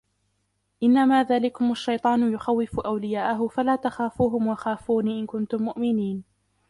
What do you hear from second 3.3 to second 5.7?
فَلَا تَخَافُوهُمْ وَخَافُونِ إِنْ كُنْتُمْ